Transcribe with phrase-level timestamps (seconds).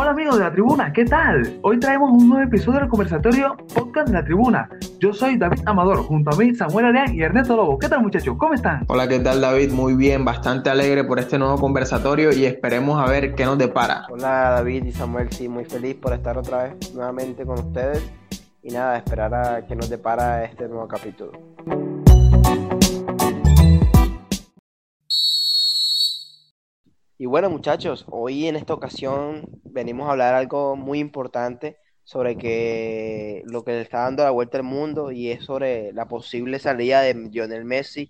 [0.00, 1.58] Hola amigos de la tribuna, ¿qué tal?
[1.62, 4.70] Hoy traemos un nuevo episodio del conversatorio Podcast de la Tribuna.
[5.00, 7.80] Yo soy David Amador, junto a mí Samuel Arián y Ernesto Lobo.
[7.80, 8.36] ¿Qué tal muchachos?
[8.38, 8.84] ¿Cómo están?
[8.86, 9.72] Hola, ¿qué tal David?
[9.72, 14.06] Muy bien, bastante alegre por este nuevo conversatorio y esperemos a ver qué nos depara.
[14.08, 18.08] Hola David y Samuel, sí, muy feliz por estar otra vez nuevamente con ustedes
[18.62, 21.32] y nada, esperar a que nos depara este nuevo capítulo.
[27.20, 33.42] Y bueno muchachos, hoy en esta ocasión venimos a hablar algo muy importante sobre que
[33.46, 37.00] lo que le está dando la vuelta al mundo y es sobre la posible salida
[37.00, 38.08] de Lionel Messi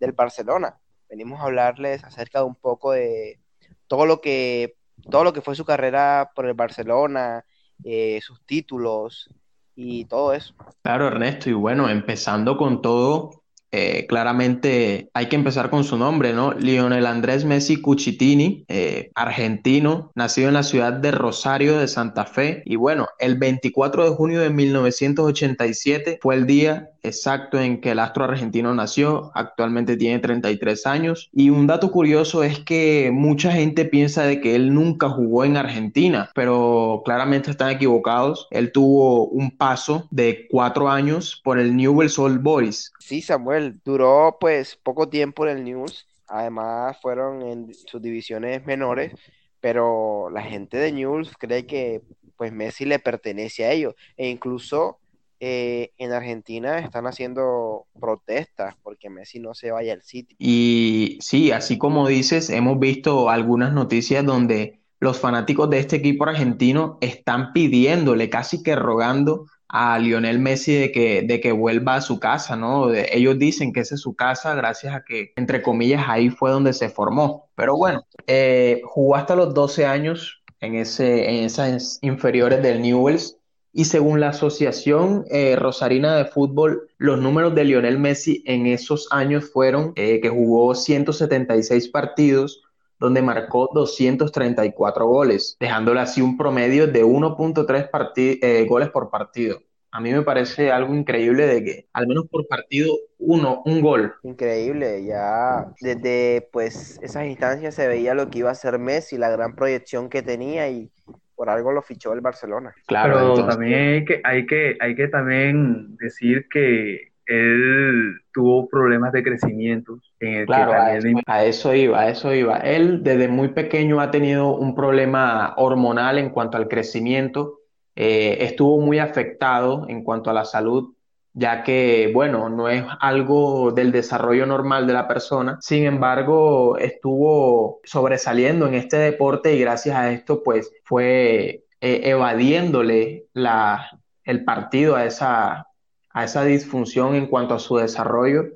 [0.00, 0.76] del Barcelona.
[1.08, 3.38] Venimos a hablarles acerca de un poco de
[3.86, 4.74] todo lo que
[5.08, 7.44] todo lo que fue su carrera por el Barcelona,
[7.84, 9.30] eh, sus títulos
[9.76, 10.52] y todo eso.
[10.82, 16.32] Claro, Ernesto, y bueno, empezando con todo, eh, claramente hay que empezar con su nombre,
[16.32, 16.52] ¿no?
[16.54, 22.62] Lionel Andrés Messi Cucitini, eh, argentino, nacido en la ciudad de Rosario de Santa Fe.
[22.64, 27.98] Y bueno, el 24 de junio de 1987 fue el día exacto en que el
[27.98, 29.30] astro argentino nació.
[29.34, 31.30] Actualmente tiene 33 años.
[31.32, 35.56] Y un dato curioso es que mucha gente piensa de que él nunca jugó en
[35.56, 38.46] Argentina, pero claramente están equivocados.
[38.50, 42.92] Él tuvo un paso de cuatro años por el Newell's Old Boys.
[42.98, 46.06] Sí, Samuel, duró pues poco tiempo en el News.
[46.26, 49.12] Además fueron en sus divisiones menores,
[49.60, 52.02] pero la gente de News cree que
[52.36, 54.98] pues Messi le pertenece a ellos e incluso
[55.40, 60.36] eh, en Argentina están haciendo protestas porque Messi no se vaya al sitio.
[60.38, 66.24] Y sí, así como dices, hemos visto algunas noticias donde los fanáticos de este equipo
[66.24, 72.00] argentino están pidiéndole, casi que rogando a Lionel Messi de que, de que vuelva a
[72.00, 72.92] su casa, ¿no?
[72.92, 76.72] ellos dicen que esa es su casa gracias a que, entre comillas, ahí fue donde
[76.72, 77.50] se formó.
[77.54, 83.37] Pero bueno, eh, jugó hasta los 12 años en, ese, en esas inferiores del Newells
[83.72, 89.08] y según la Asociación eh, Rosarina de Fútbol, los números de Lionel Messi en esos
[89.10, 92.62] años fueron eh, que jugó 176 partidos,
[92.98, 99.60] donde marcó 234 goles, dejándole así un promedio de 1.3 eh, goles por partido.
[99.90, 104.14] A mí me parece algo increíble de que al menos por partido uno, un gol.
[104.22, 109.30] Increíble, ya desde pues esas instancias se veía lo que iba a ser Messi, la
[109.30, 110.90] gran proyección que tenía y
[111.38, 112.74] por algo lo fichó el Barcelona.
[112.88, 119.12] Claro, Pero también hay que, hay que, hay que también decir que él tuvo problemas
[119.12, 120.00] de crecimiento.
[120.46, 120.96] claro, a,
[121.44, 122.56] eso, iba, a eso iba.
[122.56, 127.60] Él desde muy pequeño ha tenido un problema hormonal en cuanto al crecimiento.
[127.94, 130.92] Eh, estuvo muy afectado en cuanto a la salud
[131.38, 135.56] ya que, bueno, no es algo del desarrollo normal de la persona.
[135.60, 143.26] Sin embargo, estuvo sobresaliendo en este deporte y gracias a esto, pues, fue eh, evadiéndole
[143.34, 143.88] la,
[144.24, 145.68] el partido a esa,
[146.10, 148.46] a esa disfunción en cuanto a su desarrollo.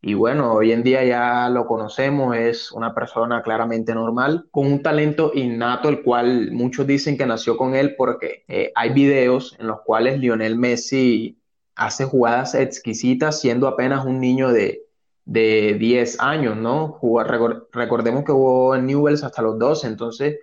[0.00, 4.82] Y bueno, hoy en día ya lo conocemos, es una persona claramente normal, con un
[4.82, 9.66] talento innato, el cual muchos dicen que nació con él porque eh, hay videos en
[9.66, 11.41] los cuales Lionel Messi
[11.74, 14.82] hace jugadas exquisitas siendo apenas un niño de,
[15.24, 16.98] de 10 años, ¿no?
[17.72, 20.38] recordemos que jugó en Newells hasta los 12, entonces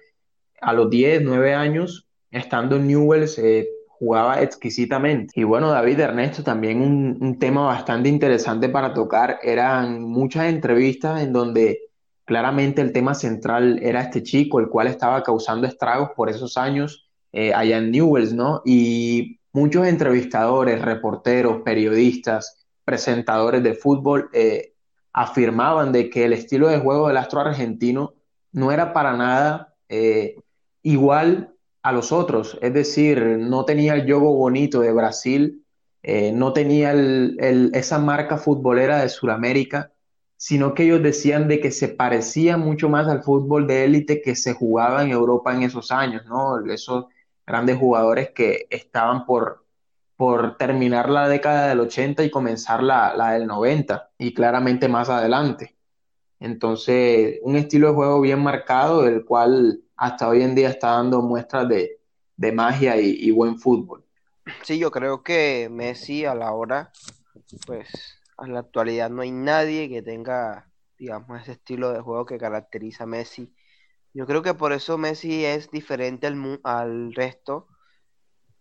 [0.62, 5.34] a los 10, 9 años, estando en Newells, eh, jugaba exquisitamente.
[5.36, 11.22] Y bueno, David Ernesto, también un, un, tema bastante interesante para tocar, eran muchas entrevistas
[11.22, 11.90] en donde
[12.26, 17.10] claramente el tema central era este chico, el cual estaba causando estragos por esos años
[17.32, 18.62] eh, allá en Newells, ¿no?
[18.66, 24.74] Y muchos entrevistadores, reporteros, periodistas, presentadores de fútbol eh,
[25.12, 28.14] afirmaban de que el estilo de juego del astro argentino
[28.54, 30.38] no era para nada eh,
[30.82, 31.54] igual
[31.84, 35.66] a los otros, es decir, no tenía el juego bonito de Brasil,
[36.04, 39.92] eh, no tenía esa marca futbolera de Sudamérica,
[40.38, 44.36] sino que ellos decían de que se parecía mucho más al fútbol de élite que
[44.36, 46.58] se jugaba en Europa en esos años, ¿no?
[47.50, 49.66] Grandes jugadores que estaban por,
[50.16, 55.10] por terminar la década del 80 y comenzar la, la del 90 y claramente más
[55.10, 55.76] adelante.
[56.40, 61.24] Entonces, un estilo de juego bien marcado, el cual hasta hoy en día está dando
[61.24, 62.00] muestras de,
[62.38, 64.06] de magia y, y, buen fútbol.
[64.62, 66.92] Sí, yo creo que Messi a la hora,
[67.66, 67.88] pues
[68.38, 70.70] a la actualidad no hay nadie que tenga,
[71.00, 73.52] digamos, ese estilo de juego que caracteriza a Messi
[74.14, 77.68] yo creo que por eso Messi es diferente al, al resto,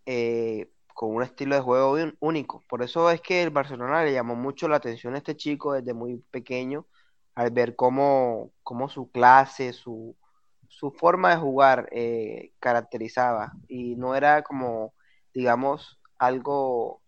[0.06, 2.64] eh, con un estilo de juego único.
[2.68, 5.94] Por eso es que el Barcelona le llamó mucho la atención a este chico desde
[5.94, 6.86] muy pequeño,
[7.34, 10.16] al ver cómo, cómo su clase, su,
[10.68, 14.94] su forma de jugar eh, caracterizaba y no era como,
[15.34, 17.00] digamos, algo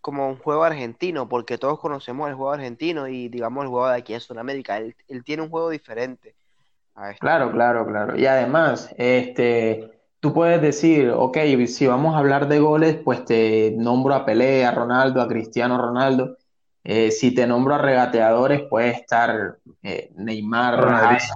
[0.00, 3.96] como un juego argentino, porque todos conocemos el juego argentino y digamos el juego de
[3.98, 4.78] aquí en Sudamérica.
[4.78, 6.33] Él, él tiene un juego diferente
[6.94, 7.20] a este.
[7.20, 8.18] Claro, claro, claro.
[8.18, 13.74] Y además, este, tú puedes decir, ok, si vamos a hablar de goles, pues te
[13.76, 16.36] nombro a Pelé, a Ronaldo, a Cristiano Ronaldo.
[16.82, 21.34] Eh, si te nombro a regateadores, puede estar eh, Neymar, Ronaldinho.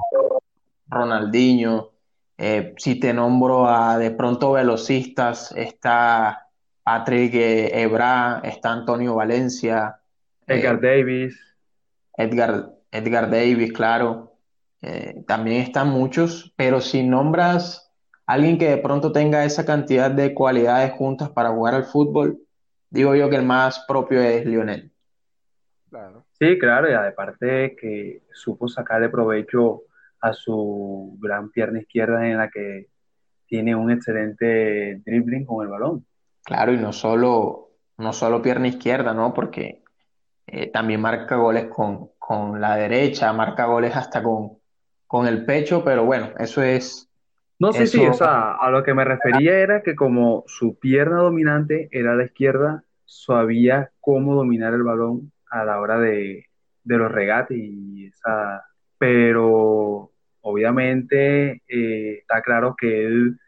[0.89, 1.91] Ronaldinho.
[2.37, 6.49] Eh, si te nombro a de pronto velocistas, está
[6.83, 9.99] Patrick Evra, está Antonio Valencia,
[10.47, 11.39] Edgar eh, Davis.
[12.17, 14.28] Edgar, Edgar Davis, claro.
[14.83, 17.93] Eh, también están muchos, pero si nombras
[18.27, 22.39] a alguien que de pronto tenga esa cantidad de cualidades juntas para jugar al fútbol,
[22.91, 24.93] digo yo que el más propio es Lionel.
[25.91, 26.25] Claro.
[26.39, 29.83] Sí, claro, y aparte que supo sacarle provecho
[30.21, 32.89] a su gran pierna izquierda en la que
[33.47, 36.07] tiene un excelente dribbling con el balón.
[36.45, 39.35] Claro, y no solo, no solo pierna izquierda, ¿no?
[39.35, 39.83] Porque
[40.47, 44.58] eh, también marca goles con, con la derecha, marca goles hasta con,
[45.09, 47.09] con el pecho, pero bueno, eso es,
[47.59, 50.79] No, sí, sí, o eso, sea, a lo que me refería era que como su
[50.79, 56.45] pierna dominante era la izquierda, sabía cómo dominar el balón a la hora de,
[56.85, 58.65] de los regates y esa,
[58.99, 60.13] pero
[60.43, 63.39] obviamente eh, está claro que él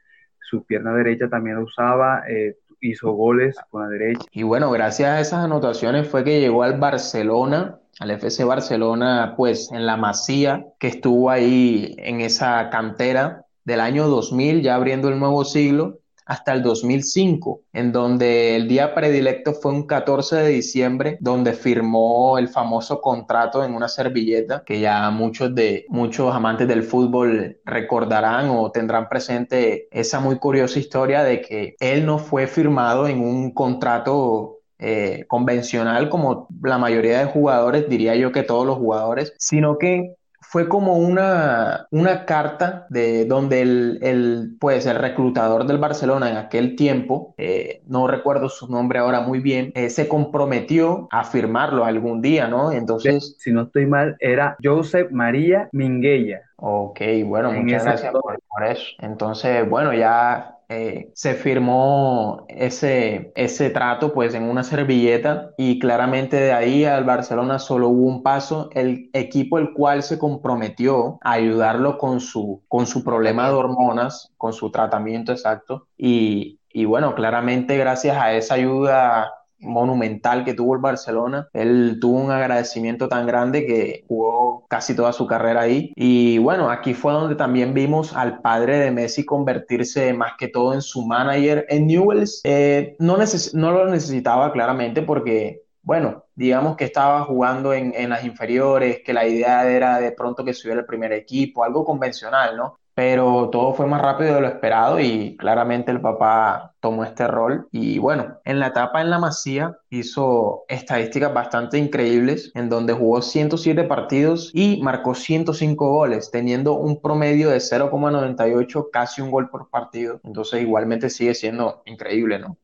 [0.40, 4.24] su pierna derecha también la usaba, eh, hizo goles con la derecha.
[4.32, 9.70] y bueno, gracias a esas anotaciones fue que llegó al Barcelona, al FC Barcelona, pues
[9.70, 15.20] en la Masía, que estuvo ahí en esa cantera del año 2000, ya abriendo el
[15.20, 21.18] nuevo siglo, hasta el 2005, en donde el día predilecto fue un 14 de diciembre,
[21.20, 26.84] donde firmó el famoso contrato en una servilleta, que ya muchos de muchos amantes del
[26.84, 33.08] fútbol recordarán o tendrán presente esa muy curiosa historia de que él no fue firmado
[33.08, 38.76] en un contrato eh, convencional como la mayoría de jugadores, diría yo que todos los
[38.76, 45.64] jugadores, sino que fue como una, una carta de donde el, el, pues, el reclutador
[45.66, 50.08] del Barcelona en aquel tiempo, eh, no recuerdo su nombre ahora muy bien, eh, se
[50.08, 52.72] comprometió a firmarlo algún día, ¿no?
[52.72, 56.40] Entonces, Si no estoy mal, era Josep María Minguella.
[56.56, 58.84] ok, bueno, En muchas gracias por, por eso.
[58.98, 66.36] Entonces, bueno, ya eh, se firmó ese, ese trato pues en una servilleta y claramente
[66.36, 71.32] de ahí al Barcelona solo hubo un paso, el equipo el cual se comprometió a
[71.32, 75.88] ayudarlo con su, con su problema de hormonas, con su tratamiento exacto.
[75.98, 81.48] Y, y bueno, claramente gracias a esa ayuda monumental que tuvo el Barcelona.
[81.52, 85.92] Él tuvo un agradecimiento tan grande que jugó casi toda su carrera ahí.
[85.96, 90.74] Y bueno, aquí fue donde también vimos al padre de Messi convertirse más que todo
[90.74, 91.66] en su manager.
[91.68, 97.72] En Newell's eh, no, neces no lo necesitaba claramente porque bueno, digamos que estaba jugando
[97.72, 101.64] en, en, las inferiores, que la idea era de pronto que subiera el primer equipo,
[101.64, 102.79] algo convencional, ¿no?
[103.00, 107.66] Pero todo fue más rápido de lo esperado y claramente el papá tomó este rol.
[107.72, 113.22] Y bueno, en la etapa en la Masía hizo estadísticas bastante increíbles, en donde jugó
[113.22, 119.70] 107 partidos y marcó 105 goles, teniendo un promedio de 0,98, casi un gol por
[119.70, 120.20] partido.
[120.22, 122.58] Entonces igualmente sigue siendo increíble, ¿no?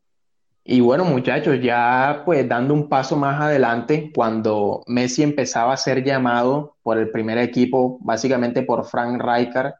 [0.64, 6.04] Y bueno, muchachos, ya pues dando un paso más adelante, cuando Messi empezaba a ser
[6.04, 9.76] llamado por el primer equipo, básicamente por Frank Rijkaard,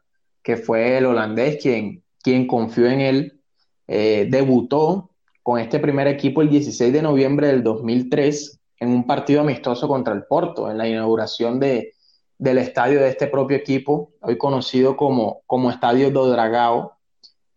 [0.47, 3.41] que fue el holandés quien, quien confió en él,
[3.85, 5.11] eh, debutó
[5.43, 10.13] con este primer equipo el 16 de noviembre del 2003 en un partido amistoso contra
[10.13, 11.95] el Porto, en la inauguración de,
[12.37, 16.93] del estadio de este propio equipo, hoy conocido como, como Estadio do Dragao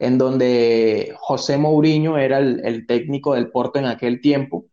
[0.01, 4.65] en donde José Mourinho era el, técnico del Porto en aquel tiempo.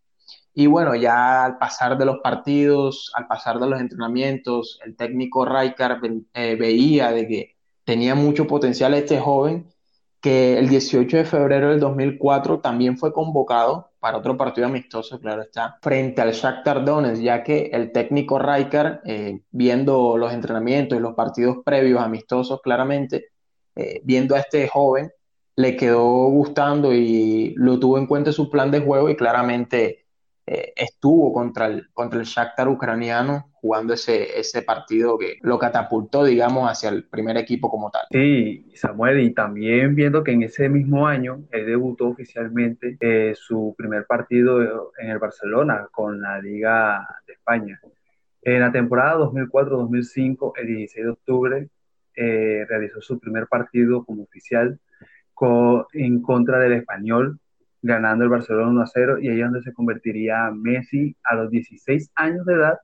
[0.56, 5.46] Y bueno, ya al pasar de los partidos, al pasar de los entrenamientos, el técnico
[5.46, 6.02] Rijkaard
[6.34, 7.57] eh, veía de que
[7.88, 9.66] tenía mucho potencial este joven,
[10.20, 15.44] que el 18 de febrero del 2004 también fue convocado para otro partido amistoso, claro
[15.44, 21.02] está, frente al Shakhtar Donetsk, ya que el técnico Rijkaard, eh, viendo los entrenamientos y
[21.02, 23.28] los partidos previos amistosos claramente,
[23.78, 25.10] eh, viendo a este joven,
[25.56, 30.07] le quedó gustando y lo tuvo en cuenta en su plan de juego y claramente
[30.50, 36.24] eh, estuvo contra el, contra el Shakhtar ucraniano jugando ese, ese partido que lo catapultó,
[36.24, 38.04] digamos, hacia el primer equipo como tal.
[38.10, 43.76] Sí, Samuel, y también viendo que en ese mismo año él debutó oficialmente eh, su
[43.78, 47.82] primer partido en el Barcelona con la Liga de España.
[48.42, 51.70] En la temporada 2004-2005, el 16 de octubre,
[52.16, 54.80] eh, realizó su primer partido como oficial
[55.94, 57.40] en contra del español,
[57.88, 61.50] ganando el Barcelona 1 a 0, y ahí es donde se convertiría Messi a los
[61.50, 62.78] 16 años de edad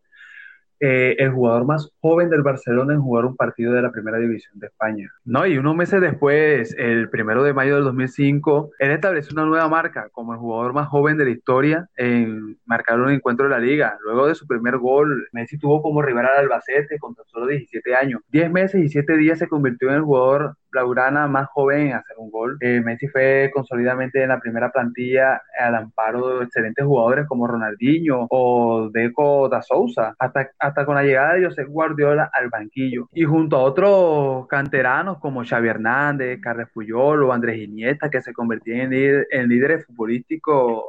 [0.86, 4.60] eh, el jugador más joven del Barcelona en jugar un partido de la Primera División
[4.60, 5.10] de España.
[5.24, 9.70] No, y unos meses después, el primero de mayo del 2005, él estableció una nueva
[9.70, 13.60] marca como el jugador más joven de la historia en marcar un encuentro de la
[13.60, 13.98] liga.
[14.04, 17.96] Luego de su primer gol, Messi tuvo como rival al Albacete con tan solo 17
[17.96, 18.22] años.
[18.28, 22.18] 10 meses y 7 días se convirtió en el jugador blaugrana más joven en hacer
[22.18, 22.58] un gol.
[22.60, 28.28] Eh, Messi fue consolidamente en la primera plantilla al amparo de excelentes jugadores como Ronaldinho
[28.30, 33.08] o Deco da Souza, hasta, hasta con la llegada de José Guardiola al banquillo.
[33.14, 38.34] Y junto a otros canteranos como Xavi Hernández, Carles Puyol o Andrés Iniesta, que se
[38.34, 40.84] convertían en, en líderes futbolísticos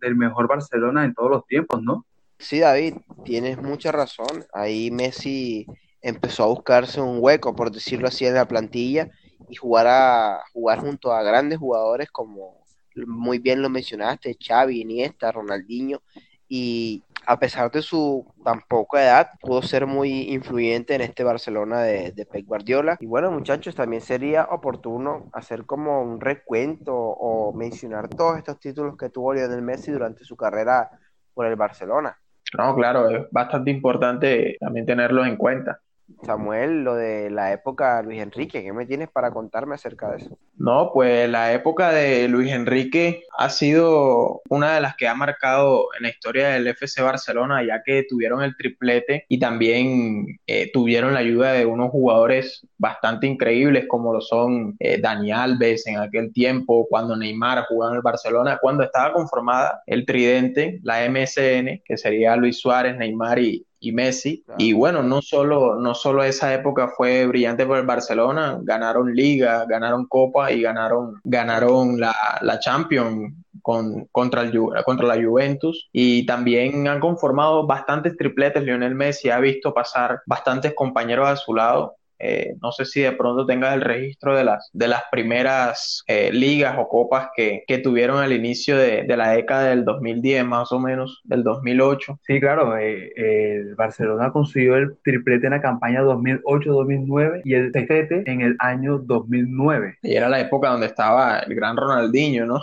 [0.00, 2.04] del mejor Barcelona en todos los tiempos, ¿no?
[2.38, 2.94] Sí, David,
[3.24, 4.44] tienes mucha razón.
[4.52, 5.66] Ahí Messi
[6.00, 9.10] empezó a buscarse un hueco, por decirlo así, en la plantilla
[9.50, 12.60] y jugar, a, jugar junto a grandes jugadores como
[13.06, 16.02] muy bien lo mencionaste, Xavi, Iniesta, Ronaldinho,
[16.48, 21.82] y a pesar de su tan poca edad, pudo ser muy influyente en este Barcelona
[21.82, 22.96] de, de Pep Guardiola.
[22.98, 28.96] Y bueno, muchachos, también sería oportuno hacer como un recuento o mencionar todos estos títulos
[28.96, 30.90] que tuvo Lionel Messi durante su carrera
[31.34, 32.18] por el Barcelona.
[32.58, 35.80] No, claro, es bastante importante también tenerlos en cuenta.
[36.22, 40.38] Samuel, lo de la época Luis Enrique, ¿qué me tienes para contarme acerca de eso?
[40.56, 45.86] No, pues la época de Luis Enrique ha sido una de las que ha marcado
[45.96, 51.14] en la historia del FC Barcelona, ya que tuvieron el triplete y también eh, tuvieron
[51.14, 56.32] la ayuda de unos jugadores bastante increíbles como lo son eh, Dani Alves en aquel
[56.32, 61.96] tiempo, cuando Neymar jugaba en el Barcelona, cuando estaba conformada el tridente, la MSN, que
[61.96, 64.44] sería Luis Suárez, Neymar y, y Messi.
[64.58, 69.64] Y bueno, no solo, no solo esa época fue brillante por el Barcelona, ganaron Liga,
[69.66, 74.52] ganaron Copa y ganaron, ganaron la, la Champions con, contra, el,
[74.84, 78.62] contra la Juventus y también han conformado bastantes tripletes.
[78.62, 83.12] Lionel Messi ha visto pasar bastantes compañeros a su lado eh, no sé si de
[83.12, 88.18] pronto tengas el registro de las, de las primeras eh, ligas o copas que, tuvieron
[88.18, 92.18] al inicio de, la década del 2010, más o menos, del 2008.
[92.26, 98.22] Sí, claro, eh, el Barcelona consiguió el triplete en la campaña 2008-2009 y el sextete
[98.26, 99.98] en el año 2009.
[100.02, 102.60] Y era la época donde estaba el gran Ronaldinho, ¿no?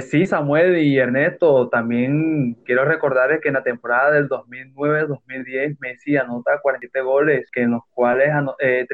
[0.00, 6.60] sí, Samuel y Ernesto, también quiero recordarles que en la temporada del 2009-2010 Messi anota
[6.62, 8.30] 47 goles, que en los cuales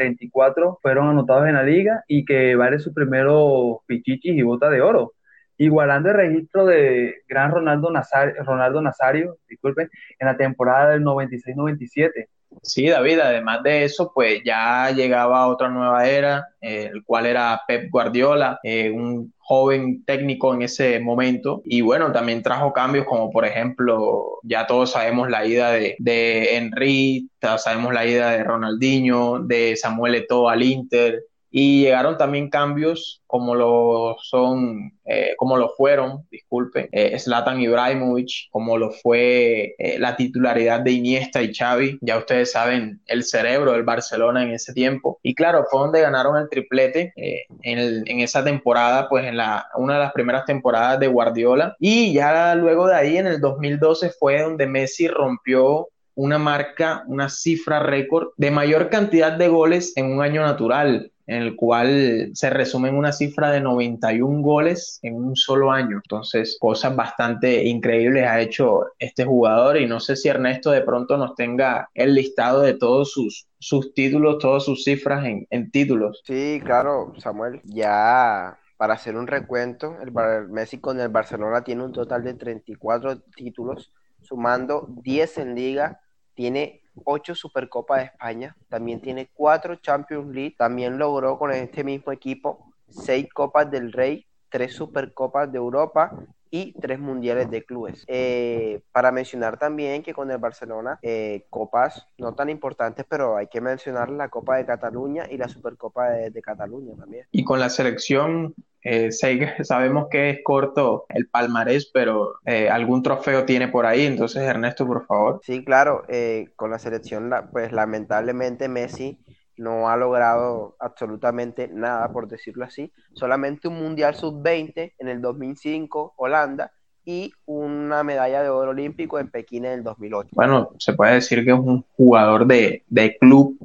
[0.03, 4.83] 34 fueron anotados en la liga y que vale su primero pichichis y bota de
[4.83, 5.13] oro,
[5.59, 12.29] igualando el registro de gran Ronaldo Nazario, Ronaldo Nazario disculpen, en la temporada del 96-97.
[12.61, 17.61] Sí, David, además de eso, pues ya llegaba otra nueva era, eh, el cual era
[17.67, 21.63] Pep Guardiola, eh, un joven técnico en ese momento.
[21.65, 26.57] Y bueno, también trajo cambios como por ejemplo, ya todos sabemos la ida de, de
[26.57, 27.29] Henry,
[27.59, 33.55] sabemos la ida de Ronaldinho, de Samuel Eto'o al Inter, y llegaron también cambios como
[33.55, 40.17] lo son, eh, como lo fueron, disculpe, eh, Zlatan Ibrahimovic, como lo fue eh, la
[40.17, 45.19] titularidad de Iniesta y Xavi, ya ustedes saben, el cerebro del Barcelona en ese tiempo.
[45.23, 49.95] Y claro, fue donde ganaron el triplete en, en, esa temporada, pues en la, una
[49.95, 51.77] de las primeras temporadas de Guardiola.
[51.79, 57.29] Y ya luego de ahí, en el 2012, fue donde Messi rompió una marca, una
[57.29, 62.51] cifra récord de mayor cantidad de goles en un año natural en el cual se
[62.51, 65.97] resume en una cifra de 91 goles en un solo año.
[65.97, 71.17] Entonces, cosas bastante increíbles ha hecho este jugador y no sé si Ernesto de pronto
[71.17, 76.23] nos tenga el listado de todos sus, sus títulos, todas sus cifras en, en títulos.
[76.25, 80.13] Sí, claro, Samuel, ya para hacer un recuento, el
[80.49, 86.01] Messi con el Barcelona tiene un total de 34 títulos, sumando 10 en liga,
[86.35, 92.13] tiene ocho Supercopa de España, también tiene cuatro Champions League, también logró con este mismo
[92.13, 96.13] equipo seis Copas del Rey, tres Supercopas de Europa
[96.51, 98.05] y tres mundiales de clubes.
[98.07, 103.47] Eh, para mencionar también que con el Barcelona, eh, copas no tan importantes, pero hay
[103.47, 107.27] que mencionar la Copa de Cataluña y la Supercopa de Cataluña también.
[107.31, 113.45] Y con la selección eh, sabemos que es corto el palmarés, pero eh, algún trofeo
[113.45, 114.07] tiene por ahí.
[114.07, 115.41] Entonces, Ernesto, por favor.
[115.43, 116.05] Sí, claro.
[116.09, 119.19] Eh, con la selección, pues lamentablemente Messi
[119.57, 122.93] no ha logrado absolutamente nada, por decirlo así.
[123.15, 126.73] Solamente un Mundial Sub-20 en el 2005, Holanda,
[127.05, 130.31] y una medalla de oro olímpico en Pekín en el 2008.
[130.33, 132.85] Bueno, se puede decir que es un jugador de,
[133.21, 133.57] club,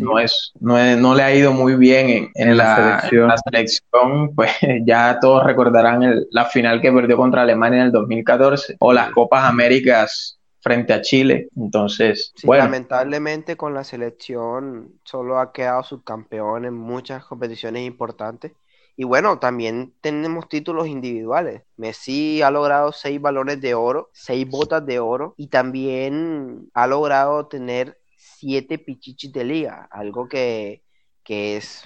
[0.00, 3.02] no, es, no, le ha ido muy bien en, la,
[3.44, 4.32] selección.
[4.34, 4.52] pues
[4.84, 9.44] ya todos recordarán la final que perdió contra Alemania en el 2014 o las Copas
[9.44, 11.48] Américas frente a Chile.
[11.56, 12.64] Entonces, bueno.
[12.64, 18.52] Lamentablemente con la selección solo ha quedado subcampeón en muchas competiciones importantes
[18.96, 21.62] y bueno, también tenemos títulos individuales.
[21.76, 27.46] Messi ha logrado seis balones de oro, seis botas de oro y también ha logrado
[27.46, 30.82] tener siete pichichis de liga, algo que,
[31.26, 31.84] es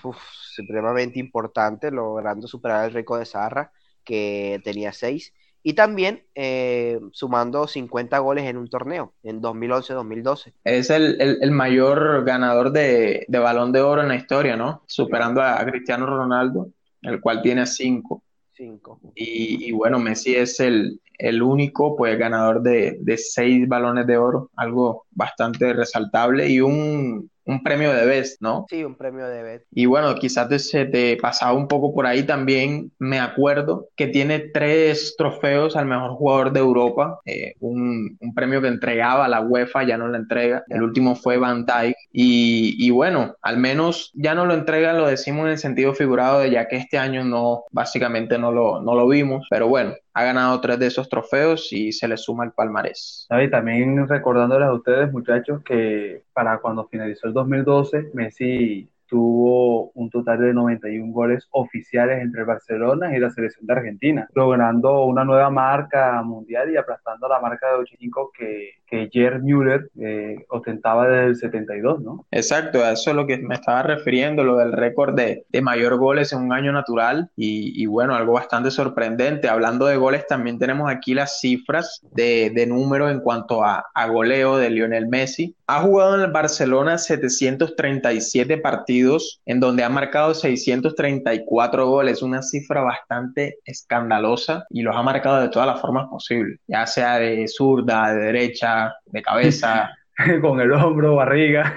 [0.54, 5.34] supremamente importante, logrando superar el récord de Sarra, que tenía seis.
[5.62, 10.52] Y también eh, sumando 50 goles en un torneo en 2011-2012.
[10.64, 14.82] Es el, mayor ganador de, balón de oro en la historia, ¿no?
[14.86, 16.70] Superando a Cristiano Ronaldo
[17.04, 18.22] el cual tiene cinco.
[18.52, 19.00] Cinco.
[19.14, 24.50] Y, bueno, Messi es el, el único pues ganador de, de, seis balones de oro,
[24.56, 28.66] algo bastante resaltable y un, un premio de Best, ¿no?
[28.68, 29.66] Sí, un premio de Best.
[29.70, 34.06] Y bueno, quizás te, se te pasaba un poco por ahí también, me acuerdo que
[34.06, 39.40] tiene tres trofeos al mejor jugador de Europa, eh, un, un, premio que entregaba la
[39.40, 44.10] UEFA, ya no lo entrega, el último fue Van Dijk, y, y, bueno, al menos
[44.14, 47.24] ya no lo entrega, lo decimos en el sentido figurado de ya que este año
[47.24, 51.72] no, básicamente no lo, no lo vimos, pero bueno, ha ganado tres de esos trofeos
[51.72, 53.26] y se le suma el palmarés.
[53.30, 60.10] Y también recordándoles a ustedes, muchachos, que para cuando finalizó el 2012, Messi tuvo un
[60.10, 65.50] total de 91 goles oficiales entre Barcelona y la selección de Argentina, logrando una nueva
[65.50, 71.26] marca mundial y aplastando la marca de 85 que, que Gerd Müller eh, ostentaba desde
[71.26, 72.26] el 72, ¿no?
[72.30, 75.96] Exacto, a eso es lo que me estaba refiriendo, lo del récord de, de mayor
[75.96, 79.48] goles en un año natural y, y, bueno, algo bastante sorprendente.
[79.48, 84.08] Hablando de goles, también tenemos aquí las cifras de, de número en cuanto a, a
[84.08, 85.54] goleo de Lionel Messi.
[85.66, 92.82] Ha jugado en el Barcelona 737 partidos en donde ha marcado 634 goles, una cifra
[92.82, 98.12] bastante escandalosa y los ha marcado de todas las formas posibles, ya sea de zurda,
[98.12, 99.90] de derecha, de cabeza.
[100.42, 101.74] con el hombro, barriga.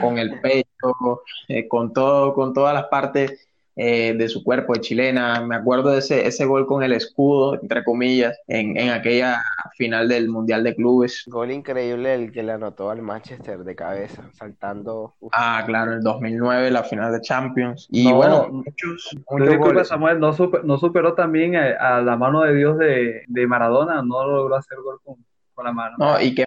[0.00, 4.80] con el pecho, eh, con todo, con todas las partes eh, de su cuerpo de
[4.80, 5.40] chilena.
[5.42, 9.42] Me acuerdo de ese, ese gol con el escudo, entre comillas, en, en aquella
[9.76, 11.24] final del Mundial de Clubes.
[11.26, 15.14] Gol increíble el que le anotó al Manchester de cabeza, saltando.
[15.32, 17.86] Ah, claro, el 2009, la final de Champions.
[17.90, 20.34] Y bueno, muchos, muchos Samuel, no,
[20.64, 24.98] no superó también a, la mano de Dios de, de Maradona, no logró hacer gol
[25.04, 25.16] con,
[25.56, 25.96] con la mano.
[25.98, 26.44] No, y que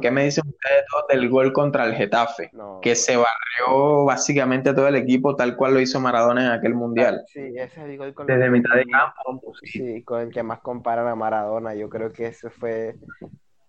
[0.00, 2.50] ¿Qué me dicen ustedes del gol contra el Getafe?
[2.82, 7.22] que se barrió básicamente todo el equipo tal cual lo hizo Maradona en aquel mundial.
[7.26, 9.52] Sí, ese es el gol con Desde mitad de campo.
[9.62, 10.02] Sí.
[10.02, 11.74] con el que más comparan a Maradona.
[11.74, 12.96] Yo creo que ese fue,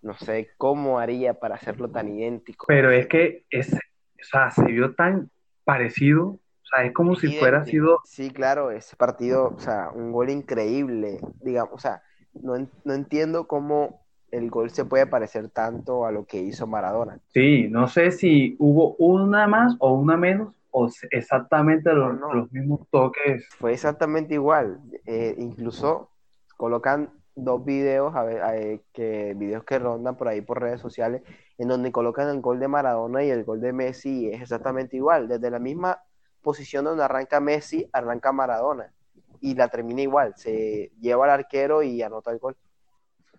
[0.02, 2.66] no sé cómo haría para hacerlo tan idéntico.
[2.68, 5.30] Pero es que ese, o sea, se vio tan
[5.64, 6.28] parecido.
[6.28, 8.00] O sea, es como si fuera sido.
[8.06, 12.02] Sí, claro, ese partido, o sea, un gol increíble, digamos, o sea,
[12.34, 12.54] no,
[12.86, 14.01] no entiendo cómo
[14.32, 17.20] el gol se puede parecer tanto a lo que hizo Maradona.
[17.28, 23.48] Sí, no sé si hubo una más o una menos o exactamente los, mismos toques.
[23.60, 24.80] Fue exactamente igual.
[25.06, 26.10] Eh, incluso
[26.56, 31.22] colocan dos videos, a ver, que videos que rondan por ahí por redes sociales,
[31.58, 35.28] en donde colocan el gol de Maradona y el gol de Messi es exactamente igual.
[35.28, 36.00] Desde la misma
[36.42, 38.94] posición donde arranca Messi, arranca Maradona
[39.42, 40.34] y la termina igual.
[40.38, 42.56] Se lleva al arquero y anota el gol.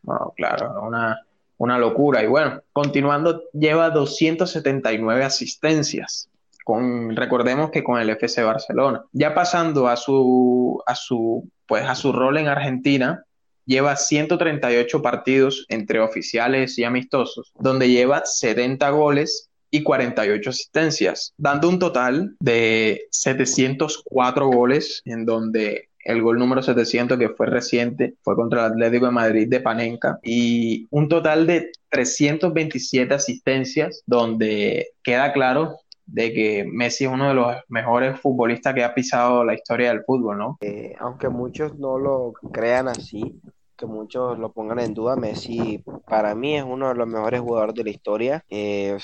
[0.02, 1.20] No, claro, una,
[1.58, 2.22] una locura.
[2.22, 6.28] Y bueno, continuando, lleva 279 asistencias.
[6.64, 9.04] Con, recordemos que con el FC Barcelona.
[9.12, 13.24] Ya pasando a su, a su, pues a su rol en Argentina,
[13.64, 21.68] lleva 138 partidos entre oficiales y amistosos, donde lleva 70 goles y 48 asistencias, dando
[21.68, 28.34] un total de 704 goles, en donde el gol número 700 que fue reciente fue
[28.34, 35.32] contra el Atlético de Madrid de Panenka y un total de 327 asistencias donde queda
[35.32, 39.88] claro de que Messi es uno de los mejores futbolistas que ha pisado la historia
[39.88, 40.58] del fútbol, ¿no?
[40.60, 43.40] Eh, aunque muchos no lo crean así,
[43.76, 47.74] que muchos lo pongan en duda, Messi para mí es uno de los mejores jugadores
[47.74, 48.44] de la historia.
[48.50, 48.98] Eh,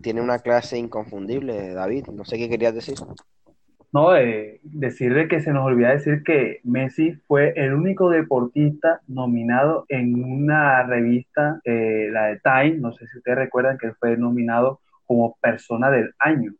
[0.00, 2.06] tiene una clase inconfundible, David.
[2.06, 2.96] No sé qué querías decir.
[3.92, 9.84] No, eh, decirle que se nos olvida decir que Messi fue el único deportista nominado
[9.88, 14.16] en una revista, eh, la de Time, no sé si ustedes recuerdan que él fue
[14.16, 16.52] nominado como persona del año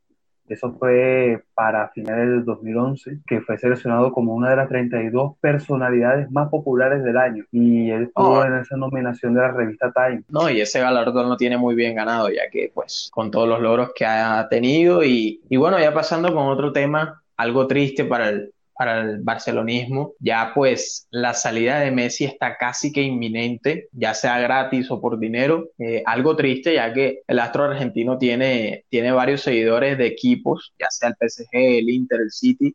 [0.47, 6.31] Eso fue para finales del 2011, que fue seleccionado como una de las 32 personalidades
[6.31, 7.45] más populares del año.
[7.51, 8.45] Y él estuvo Oh.
[8.45, 10.25] en esa nominación de la revista Time.
[10.29, 13.61] No, y ese galardón lo tiene muy bien ganado, ya que pues con todos los
[13.61, 18.29] logros que ha tenido y, y bueno, ya pasando con otro tema, algo triste para
[18.31, 24.15] el, para el barcelonismo, ya pues la salida de Messi está casi que inminente, ya
[24.15, 29.13] sea gratis o por dinero, Eh, algo triste ya que el astro argentino tiene, tiene
[29.13, 32.75] varios seguidores de equipos, ya sea el PSG, el Inter, el City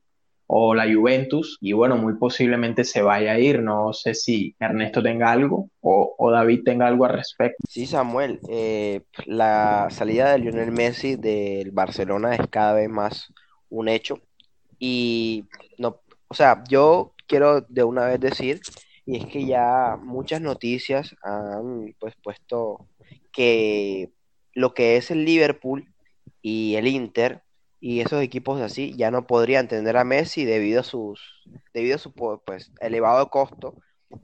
[0.49, 3.62] o la Juventus, y bueno, muy posiblemente se vaya a ir.
[3.62, 7.58] No sé si Ernesto tenga algo o, David tenga algo al respecto.
[7.67, 13.34] Sí, Samuel, eh, la salida de Lionel Messi del Barcelona es cada vez más
[13.69, 14.21] un hecho
[14.79, 15.45] y
[15.77, 18.61] no, o sea, yo quiero de una vez decir
[19.05, 22.87] y es que ya muchas noticias han pues puesto
[23.31, 24.11] que
[24.53, 25.93] lo que es el Liverpool
[26.41, 27.43] y el Inter
[27.79, 31.21] y esos equipos así ya no podrían tener a Messi debido a sus
[31.73, 33.75] debido a su pues elevado costo.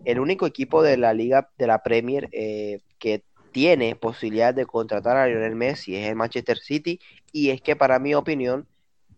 [0.05, 5.17] El único equipo de la liga de la Premier eh, que tiene posibilidad de contratar
[5.17, 6.99] a Lionel Messi es el Manchester City
[7.31, 8.67] y es que para mi opinión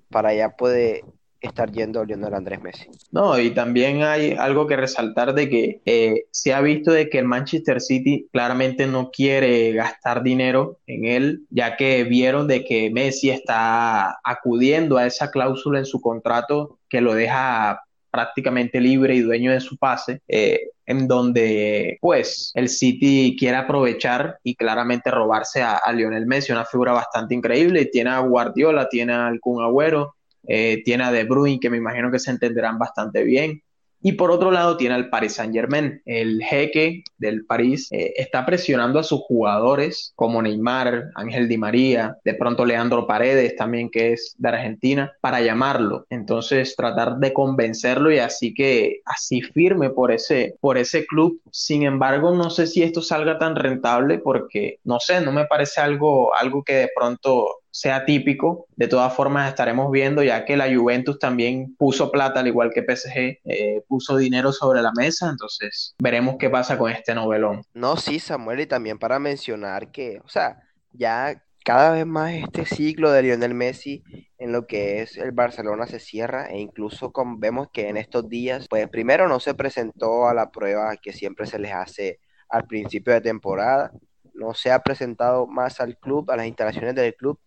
[0.10, 1.04] para allá puede
[1.46, 2.88] estar yendo Lionel Andrés Messi.
[3.12, 7.20] No, y también hay algo que resaltar de que eh, se ha visto de que
[7.20, 12.90] el Manchester City claramente no quiere gastar dinero en él, ya que vieron de que
[12.90, 17.82] Messi está acudiendo a esa cláusula en su contrato que lo deja
[18.16, 24.40] prácticamente libre y dueño de su pase, eh, en donde pues el City quiere aprovechar
[24.42, 29.12] y claramente robarse a, a Lionel Messi, una figura bastante increíble, tiene a Guardiola, tiene
[29.12, 30.16] al Kun Agüero,
[30.48, 33.62] eh, tiene a De Bruyne, que me imagino que se entenderán bastante bien.
[34.08, 36.00] Y por otro lado tiene al Paris Saint-Germain.
[36.06, 42.16] El jeque del París eh, está presionando a sus jugadores como Neymar, Ángel Di María,
[42.24, 46.06] de pronto Leandro Paredes también que es de Argentina, para llamarlo.
[46.12, 51.42] Entonces tratar de convencerlo y así que así firme por ese, por ese club.
[51.52, 55.82] Sin embargo, no sé si esto salga tan rentable porque, no sé, no me parece
[55.82, 58.68] algo, algo que de pronto sea típico.
[58.78, 62.82] De todas formas, estaremos viendo, ya que la Juventus también puso plata, al igual que
[62.82, 65.30] PSG, eh, puso dinero sobre la mesa.
[65.30, 67.64] Entonces, veremos qué pasa con este novelón.
[67.74, 72.66] No, sí, Samuel, y también para mencionar que, o sea, ya cada vez más este
[72.66, 74.04] ciclo de Lionel Messi
[74.38, 78.30] en lo que es el Barcelona se cierra e incluso con, vemos que en estos
[78.30, 82.68] días, pues primero no se presentó a la prueba que siempre se les hace al
[82.68, 83.92] principio de temporada,
[84.34, 87.38] no se ha presentado más al club, a las instalaciones del club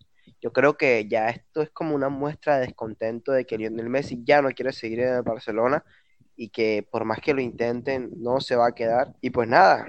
[0.41, 4.21] yo creo que ya esto es como una muestra de descontento de que Lionel Messi
[4.23, 5.83] ya no quiere seguir en el Barcelona
[6.35, 9.13] y que por más que lo intenten no se va a quedar.
[9.21, 9.85] Y pues nada.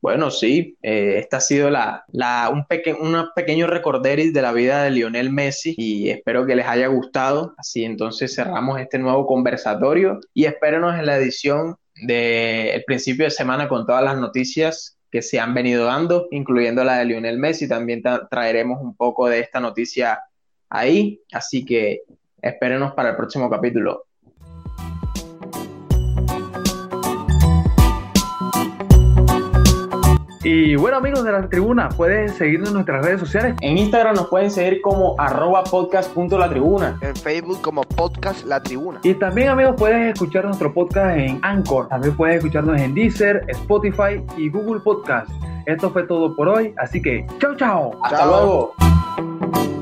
[0.00, 2.96] Bueno, sí, eh, esta ha sido la, la, un, peque,
[3.34, 7.54] pequeño recorderis de la vida de Lionel Messi y espero que les haya gustado.
[7.58, 13.68] Así entonces cerramos este nuevo conversatorio y espérenos en la edición del principio de semana
[13.68, 17.68] con todas las noticias que se han venido dando, incluyendo la de Lionel Messi.
[17.68, 20.20] También tra traeremos un poco de esta noticia
[20.68, 22.02] ahí, así que
[22.40, 24.06] espérenos para el próximo capítulo.
[30.42, 33.56] Y bueno amigos de la tribuna, pueden seguirnos en nuestras redes sociales.
[33.60, 36.98] En Instagram nos pueden seguir como arroba podcast.latribuna.
[37.02, 39.00] En Facebook como podcast La Tribuna.
[39.02, 41.88] Y también amigos puedes escuchar nuestro podcast en Anchor.
[41.88, 45.30] También puedes escucharnos en Deezer, Spotify y Google Podcast.
[45.66, 47.90] Esto fue todo por hoy, así que chao chao.
[48.02, 48.28] Hasta chao.
[48.30, 49.79] luego.